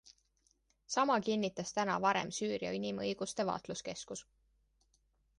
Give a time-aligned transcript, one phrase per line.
[0.93, 4.23] Sama kinnitas täna varem Süüria Inimõiguste Vaatluskeskus.